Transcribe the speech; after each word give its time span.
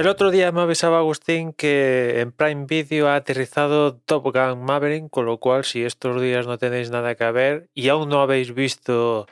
El 0.00 0.08
otro 0.08 0.30
día 0.30 0.50
me 0.50 0.62
avisaba 0.62 0.96
Agustín 0.96 1.52
que 1.52 2.20
en 2.20 2.32
Prime 2.32 2.64
Video 2.64 3.08
ha 3.08 3.16
aterrizado 3.16 3.96
Top 3.96 4.24
Gun 4.34 4.64
Maverick, 4.64 5.10
con 5.10 5.26
lo 5.26 5.36
cual 5.36 5.62
si 5.62 5.84
estos 5.84 6.22
días 6.22 6.46
no 6.46 6.56
tenéis 6.56 6.90
nada 6.90 7.14
que 7.16 7.30
ver 7.32 7.68
y 7.74 7.90
aún 7.90 8.08
no 8.08 8.22
habéis 8.22 8.54
visto 8.54 9.26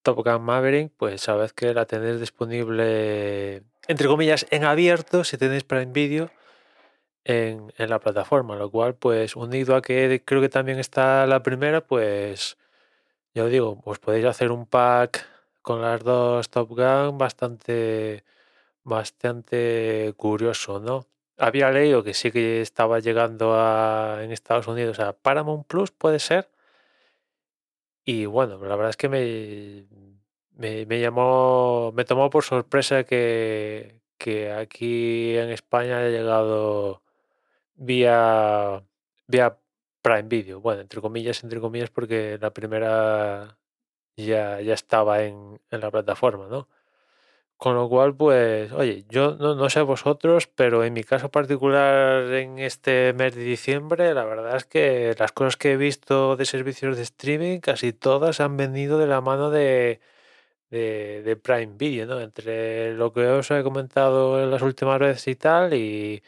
Top 0.00 0.24
Gun 0.24 0.40
Maverick, 0.40 0.90
pues 0.96 1.20
sabed 1.20 1.50
que 1.50 1.74
la 1.74 1.84
tenéis 1.84 2.18
disponible, 2.18 3.62
entre 3.88 4.08
comillas, 4.08 4.46
en 4.48 4.64
abierto 4.64 5.22
si 5.22 5.36
tenéis 5.36 5.64
Prime 5.64 5.92
Video 5.92 6.30
en, 7.24 7.74
en 7.76 7.90
la 7.90 7.98
plataforma, 7.98 8.56
lo 8.56 8.70
cual 8.70 8.94
pues 8.94 9.36
unido 9.36 9.76
a 9.76 9.82
que 9.82 10.22
creo 10.24 10.40
que 10.40 10.48
también 10.48 10.78
está 10.78 11.26
la 11.26 11.42
primera, 11.42 11.82
pues 11.82 12.56
ya 13.34 13.44
os 13.44 13.50
digo, 13.50 13.82
pues 13.82 13.98
podéis 13.98 14.24
hacer 14.24 14.50
un 14.50 14.64
pack 14.64 15.26
con 15.60 15.82
las 15.82 16.02
dos 16.02 16.48
Top 16.48 16.70
Gun 16.70 17.18
bastante 17.18 18.24
bastante 18.86 20.14
curioso, 20.16 20.78
¿no? 20.80 21.06
Había 21.38 21.70
leído 21.72 22.04
que 22.04 22.14
sí 22.14 22.30
que 22.30 22.62
estaba 22.62 23.00
llegando 23.00 23.54
a, 23.54 24.20
en 24.22 24.32
Estados 24.32 24.68
Unidos 24.68 25.00
a 25.00 25.12
Paramount 25.12 25.66
Plus, 25.66 25.90
puede 25.90 26.20
ser. 26.20 26.48
Y 28.04 28.26
bueno, 28.26 28.58
la 28.64 28.76
verdad 28.76 28.90
es 28.90 28.96
que 28.96 29.08
me, 29.08 29.86
me, 30.56 30.86
me 30.86 31.00
llamó, 31.00 31.92
me 31.92 32.04
tomó 32.04 32.30
por 32.30 32.44
sorpresa 32.44 33.04
que, 33.04 34.00
que 34.18 34.52
aquí 34.52 35.36
en 35.36 35.50
España 35.50 35.98
haya 35.98 36.10
llegado 36.10 37.02
vía, 37.74 38.84
vía 39.26 39.58
Prime 40.02 40.22
Video. 40.24 40.60
Bueno, 40.60 40.82
entre 40.82 41.00
comillas, 41.00 41.42
entre 41.44 41.60
comillas, 41.60 41.90
porque 41.90 42.38
la 42.40 42.52
primera 42.52 43.58
ya, 44.16 44.60
ya 44.60 44.74
estaba 44.74 45.24
en, 45.24 45.60
en 45.70 45.80
la 45.80 45.90
plataforma, 45.90 46.46
¿no? 46.48 46.68
Con 47.58 47.74
lo 47.74 47.88
cual, 47.88 48.14
pues, 48.14 48.70
oye, 48.72 49.06
yo 49.08 49.36
no, 49.36 49.54
no, 49.54 49.70
sé 49.70 49.80
vosotros, 49.80 50.46
pero 50.46 50.84
en 50.84 50.92
mi 50.92 51.02
caso 51.04 51.30
particular 51.30 52.24
en 52.34 52.58
este 52.58 53.14
mes 53.14 53.34
de 53.34 53.44
diciembre, 53.44 54.12
la 54.12 54.24
verdad 54.24 54.56
es 54.56 54.66
que 54.66 55.14
las 55.18 55.32
cosas 55.32 55.56
que 55.56 55.72
he 55.72 55.76
visto 55.78 56.36
de 56.36 56.44
servicios 56.44 56.96
de 56.98 57.02
streaming, 57.04 57.60
casi 57.60 57.94
todas 57.94 58.40
han 58.40 58.58
venido 58.58 58.98
de 58.98 59.06
la 59.06 59.22
mano 59.22 59.50
de, 59.50 60.00
de, 60.70 61.36
Prime 61.42 61.74
Video, 61.76 62.06
¿no? 62.06 62.20
Entre 62.20 62.94
lo 62.94 63.12
que 63.12 63.26
os 63.26 63.50
he 63.50 63.62
comentado 63.62 64.42
en 64.42 64.50
las 64.50 64.62
últimas 64.62 64.98
veces 65.00 65.28
y 65.28 65.36
tal, 65.36 65.74
y, 65.74 66.22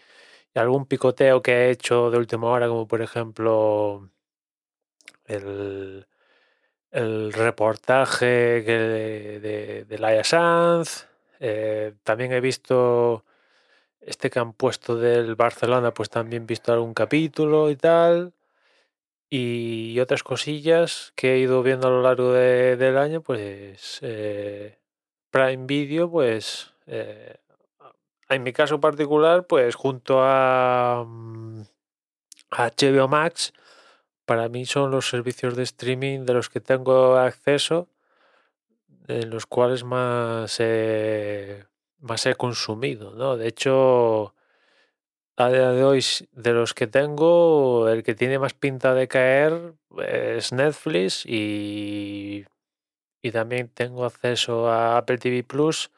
algún 0.55 0.87
picoteo 0.87 1.43
que 1.43 1.53
he 1.53 1.71
hecho 1.71 2.11
de 2.11 2.19
última 2.19 2.49
hora, 2.49 2.69
como 2.69 2.89
por 2.89 3.03
ejemplo 3.03 4.11
el, 5.27 6.07
el 6.91 7.33
reportaje 7.33 8.27
de, 8.63 9.41
de, 9.41 9.85
de 9.85 9.99
Laia 9.99 10.25
Sanz 10.25 11.08
eh, 11.41 11.95
también 12.03 12.33
he 12.33 12.41
visto 12.41 13.25
este 14.01 14.31
que 14.31 14.39
han 14.39 14.53
puesto 14.53 14.97
del 14.97 15.35
Barcelona, 15.35 15.93
pues 15.93 16.11
también 16.11 16.45
he 16.45 16.47
visto 16.47 16.73
algún 16.73 16.95
capítulo 16.95 17.71
y 17.71 17.77
tal. 17.77 18.35
Y 19.31 20.01
otras 20.01 20.23
cosillas 20.23 21.13
que 21.15 21.35
he 21.35 21.39
ido 21.39 21.63
viendo 21.63 21.89
a 21.89 21.91
lo 21.91 22.03
largo 22.03 22.33
de, 22.33 22.77
del 22.77 22.97
año, 22.97 23.21
pues 23.21 23.99
eh, 24.03 24.79
Prime 25.31 25.67
Video, 25.67 26.11
pues 26.11 26.73
eh, 26.87 27.37
en 28.31 28.43
mi 28.43 28.53
caso 28.53 28.81
particular, 28.81 29.47
pues 29.47 29.75
junto 29.75 30.21
a, 30.23 31.05
mm, 31.07 31.63
a 32.51 32.71
HBO 32.71 33.09
Max, 33.09 33.53
para 34.25 34.49
mí 34.49 34.65
son 34.67 34.91
los 34.91 35.09
servicios 35.09 35.57
de 35.57 35.65
streaming 35.65 36.21
de 36.25 36.35
los 36.35 36.49
que 36.49 36.61
tengo 36.61 37.17
acceso 37.17 37.89
en 39.09 39.31
los 39.31 39.47
cuales 39.47 39.85
más, 39.85 40.57
eh, 40.61 41.65
más 42.01 42.27
he 42.27 42.35
consumido, 42.35 43.13
¿no? 43.15 43.37
De 43.37 43.49
hecho, 43.49 44.35
a 45.37 45.49
día 45.51 45.71
de 45.71 45.85
hoy, 45.85 46.05
de 46.33 46.53
los 46.53 46.75
que 46.75 46.87
tengo, 46.87 47.89
el 47.89 48.03
que 48.03 48.15
tiene 48.15 48.39
más 48.39 48.55
pinta 48.55 48.95
de 48.95 49.09
caer 49.09 49.75
es 50.07 50.53
Netflix 50.53 51.25
y, 51.27 52.45
y 53.23 53.31
también 53.33 53.69
tengo 53.69 54.05
acceso 54.05 54.69
a 54.69 54.99
Apple 54.99 55.19
TV 55.19 55.43
Plus, 55.43 55.91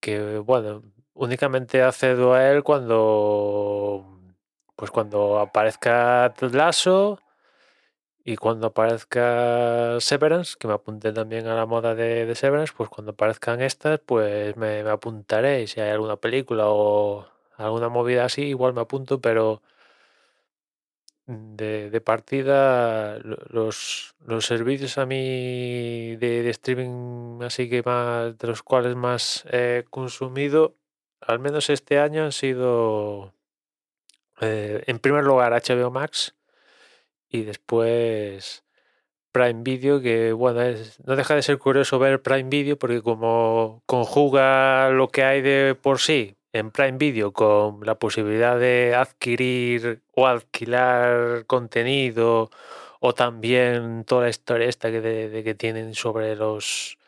que 0.00 0.38
bueno, 0.38 0.82
únicamente 1.14 1.82
accedo 1.82 2.34
a 2.34 2.50
él 2.50 2.62
cuando 2.62 4.18
pues 4.76 4.90
cuando 4.90 5.38
aparezca 5.40 6.32
Lasso 6.52 7.20
y 8.28 8.36
cuando 8.36 8.66
aparezca 8.66 9.98
Severance, 10.00 10.56
que 10.58 10.68
me 10.68 10.74
apunté 10.74 11.12
también 11.14 11.46
a 11.46 11.54
la 11.54 11.64
moda 11.64 11.94
de, 11.94 12.34
Severance, 12.34 12.74
pues 12.76 12.90
cuando 12.90 13.12
aparezcan 13.12 13.62
estas, 13.62 14.00
pues 14.00 14.54
me, 14.56 14.84
me, 14.84 14.90
apuntaré. 14.90 15.66
Si 15.66 15.80
hay 15.80 15.90
alguna 15.92 16.16
película 16.16 16.64
o 16.68 17.26
alguna 17.56 17.88
movida 17.88 18.26
así, 18.26 18.42
igual 18.42 18.74
me 18.74 18.82
apunto, 18.82 19.22
pero 19.22 19.62
de, 21.26 21.88
de 21.88 22.00
partida 22.02 23.18
los, 23.20 24.14
los, 24.26 24.44
servicios 24.44 24.98
a 24.98 25.06
mí 25.06 26.16
de, 26.16 26.42
de, 26.42 26.50
streaming 26.50 27.42
así 27.42 27.70
que 27.70 27.82
más 27.82 28.36
de 28.38 28.46
los 28.48 28.62
cuales 28.62 28.94
más 28.96 29.44
he 29.50 29.84
consumido, 29.88 30.76
al 31.22 31.38
menos 31.38 31.70
este 31.70 31.98
año 31.98 32.24
han 32.24 32.32
sido 32.32 33.32
eh, 34.42 34.84
en 34.86 34.98
primer 34.98 35.24
lugar 35.24 35.52
HBO 35.52 35.90
Max 35.90 36.34
y 37.30 37.42
después 37.42 38.64
Prime 39.32 39.62
Video, 39.62 40.00
que 40.00 40.32
bueno, 40.32 40.62
es, 40.62 40.98
no 41.06 41.16
deja 41.16 41.34
de 41.34 41.42
ser 41.42 41.58
curioso 41.58 41.98
ver 41.98 42.22
Prime 42.22 42.48
Video 42.48 42.78
porque 42.78 43.02
como 43.02 43.82
conjuga 43.86 44.90
lo 44.90 45.08
que 45.08 45.24
hay 45.24 45.42
de 45.42 45.76
por 45.80 46.00
sí 46.00 46.36
en 46.52 46.70
Prime 46.70 46.98
Video 46.98 47.32
con 47.32 47.80
la 47.84 47.96
posibilidad 47.96 48.58
de 48.58 48.94
adquirir 48.96 50.02
o 50.14 50.26
alquilar 50.26 51.44
contenido 51.46 52.50
o 53.00 53.14
también 53.14 54.04
toda 54.04 54.24
la 54.24 54.30
historia 54.30 54.68
esta 54.68 54.90
que, 54.90 55.54
tienen 55.58 55.94
sobre 55.94 56.36
los 56.36 56.98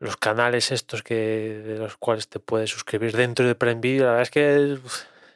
los 0.00 0.16
canales 0.16 0.72
estos 0.72 1.02
que 1.02 1.14
de 1.14 1.78
los 1.78 1.96
cuales 1.96 2.28
te 2.28 2.40
puedes 2.40 2.70
suscribir 2.70 3.16
dentro 3.16 3.46
de 3.46 3.54
Prime 3.54 3.80
Video, 3.80 4.04
la 4.04 4.10
verdad 4.10 4.22
es 4.22 4.30
que 4.30 4.78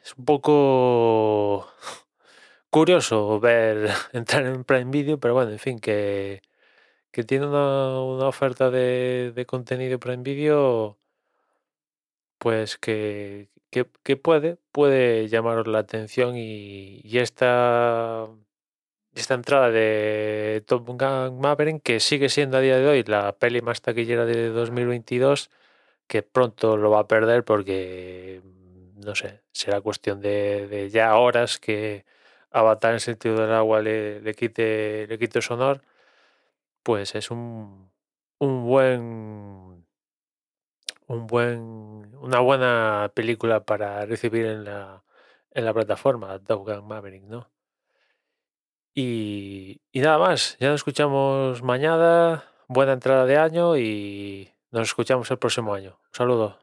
es 0.03 0.15
un 0.17 0.25
poco 0.25 1.67
curioso 2.69 3.39
ver 3.39 3.89
entrar 4.13 4.45
en 4.45 4.63
Prime 4.63 4.91
Video, 4.91 5.19
pero 5.19 5.33
bueno, 5.33 5.51
en 5.51 5.59
fin, 5.59 5.79
que, 5.79 6.41
que 7.11 7.23
tiene 7.23 7.47
una, 7.47 8.01
una 8.01 8.27
oferta 8.27 8.69
de, 8.71 9.31
de, 9.35 9.45
contenido 9.45 9.99
Prime 9.99 10.23
Video, 10.23 10.97
pues 12.37 12.77
que, 12.77 13.49
que, 13.71 13.85
puede, 14.17 14.57
puede 14.71 15.27
llamaros 15.27 15.67
la 15.67 15.79
atención 15.79 16.35
y, 16.37 17.01
y 17.03 17.19
esta, 17.19 18.27
esta 19.15 19.33
entrada 19.35 19.69
de 19.71 20.63
Top 20.67 20.87
Gun 20.87 21.39
Maverick, 21.39 21.81
que 21.83 21.99
sigue 21.99 22.29
siendo 22.29 22.57
a 22.57 22.61
día 22.61 22.77
de 22.77 22.87
hoy 22.87 23.03
la 23.03 23.33
peli 23.37 23.61
más 23.61 23.81
taquillera 23.81 24.25
de 24.25 24.49
2022, 24.49 25.49
que 26.07 26.23
pronto 26.23 26.77
lo 26.77 26.91
va 26.91 27.01
a 27.01 27.07
perder 27.07 27.43
porque, 27.45 28.41
no 28.95 29.15
sé, 29.15 29.41
será 29.51 29.81
cuestión 29.81 30.21
de, 30.21 30.67
de 30.67 30.89
ya 30.89 31.15
horas 31.17 31.59
que 31.59 32.05
Avatar 32.51 32.91
en 32.91 32.95
el 32.95 33.01
sentido 33.01 33.35
del 33.35 33.53
agua 33.53 33.81
le, 33.81 34.33
quite, 34.35 35.07
le 35.07 35.19
quite 35.19 35.41
sonor, 35.41 35.81
pues 36.83 37.15
es 37.15 37.31
un, 37.31 37.91
un 38.39 38.65
buen 38.65 39.85
un 41.07 41.27
buen 41.27 42.15
una 42.21 42.39
buena 42.39 43.11
película 43.15 43.61
para 43.65 44.05
recibir 44.05 44.45
en 44.45 44.63
la, 44.65 45.03
en 45.51 45.65
la 45.65 45.73
plataforma 45.73 46.39
Top 46.39 46.65
Gun 46.67 46.87
Maverick, 46.87 47.23
¿no? 47.23 47.49
Y, 48.93 49.81
y 49.91 50.01
nada 50.01 50.17
más, 50.17 50.57
ya 50.59 50.69
nos 50.69 50.81
escuchamos 50.81 51.61
mañana, 51.63 52.43
buena 52.67 52.93
entrada 52.93 53.25
de 53.25 53.37
año 53.37 53.77
y 53.77 54.51
nos 54.71 54.89
escuchamos 54.89 55.29
el 55.31 55.37
próximo 55.39 55.73
año. 55.73 55.99
Un 56.03 56.13
saludo. 56.13 56.58